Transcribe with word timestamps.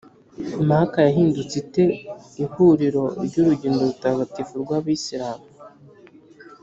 maka 0.69 0.97
yahindutse 1.07 1.55
ite 1.63 1.85
ihuriro 2.43 3.03
ry’urugendo 3.25 3.81
rutagatifu 3.89 4.53
rw’abisilamu? 4.63 5.45